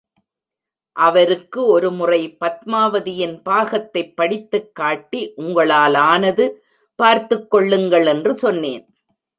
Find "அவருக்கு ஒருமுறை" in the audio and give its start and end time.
0.91-2.37